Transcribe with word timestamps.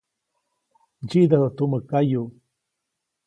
Ntsyidäju 1.03 1.49
tumä 1.57 1.79
kayuʼ. 1.89 2.29